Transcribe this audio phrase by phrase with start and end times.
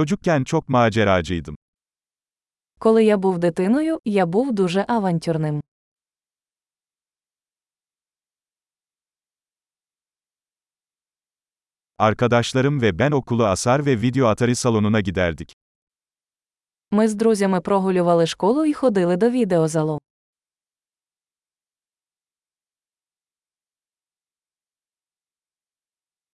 [0.00, 1.56] Çocukken çok maceracıydım.
[2.80, 5.60] Коли я був дитиною, я був дуже авантюрним.
[11.98, 15.52] Arkadaşlarım ve ben okulu asar ve video atari salonuna giderdik.
[16.92, 20.00] Ми з друзями прогулювали школу і ходили до відеозалу.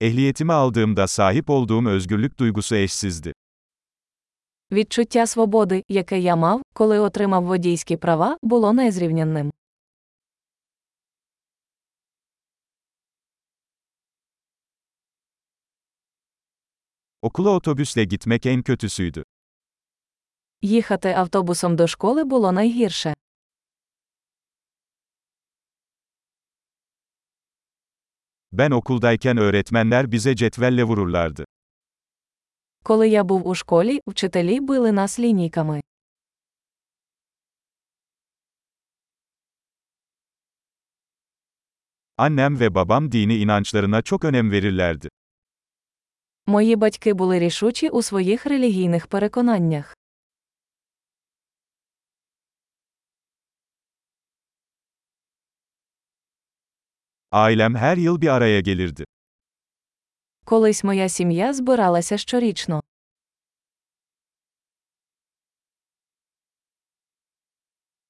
[0.02, 3.34] Ehliyetimi aldığımda sahip olduğum özgürlük duygusu eşsizdi.
[4.72, 9.52] Відчуття свободи, яке я мав, коли отримав водійські права, було незрівнянним.
[17.22, 19.24] Okula otobüsle gitmek en kötüsüydü.
[20.62, 23.14] Їхати автобусом до школи було найгірше.
[28.52, 31.46] Ben okuldayken öğretmenler bize cetvelle vururlardı.
[32.88, 35.82] Коли я був у школі, вчителі били нас лінійками.
[42.18, 45.10] Annem ve babam dini inançlarına çok önem verirlerdi.
[46.48, 49.96] Мої батьки були рішучі у своїх релігійних переконаннях.
[57.32, 59.06] Ailem her yıl bir araya gelirdi.
[60.46, 62.84] Колись моя сім'я збиралася щорічно.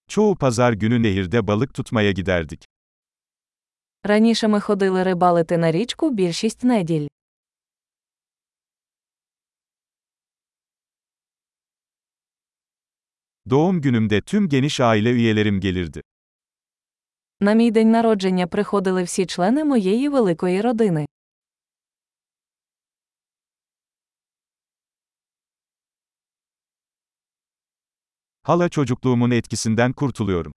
[0.08, 2.66] Çoğu pazar günü nehirde balık tutmaya giderdik.
[4.04, 7.08] Раніше ми ходили рибалити на річку більшість неділь.
[13.50, 16.02] Doğum günümde tüm geniş aile üyelerim gelirdi.
[17.40, 21.06] На мій день народження приходили всі члени моєї великої родини.
[28.45, 30.53] Hala çocukluğumun etkisinden kurtuluyorum.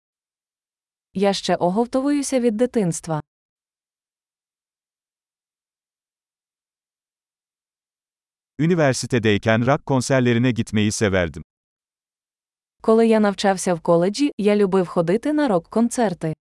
[1.15, 3.21] Я ще оговтовуюся від дитинства.
[8.59, 11.43] Üniversitedeyken rock konserlerine gitmeyi severdim.
[12.83, 16.35] Коли я навчався в коледжі, я любив ходити на рок-концерти.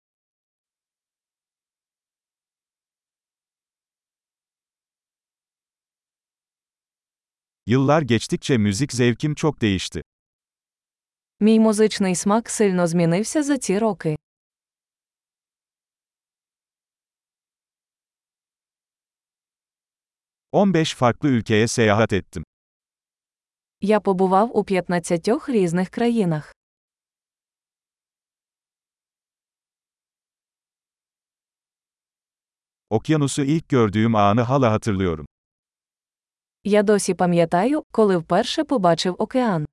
[7.66, 10.02] Yıllar geçtikçe müzik zevkim çok değişti.
[11.45, 14.17] Мій музичний смак сильно змінився за ці роки.
[20.53, 22.43] ...15 farklı ülkeye seyahat ettim.
[23.81, 26.55] Я побував у 15 різних країнах.
[32.91, 35.27] Okyanusu ilk gördüğüm anı hala hatırlıyorum.
[36.65, 39.67] Я досі пам'ятаю, коли вперше побачив океан.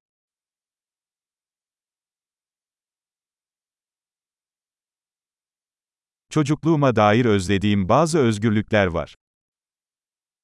[6.31, 9.15] Çocukluğuma dair özlediğim bazı özgürlükler var.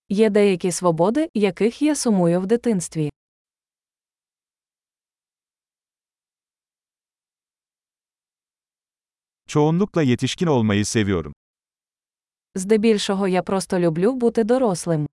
[0.09, 3.09] Є деякі свободи, яких я сумую в дитинстві.
[9.47, 11.33] Çoğunlukla yetişkin olmayı seviyorum.
[12.55, 15.07] Здебільшого я просто люблю бути дорослим.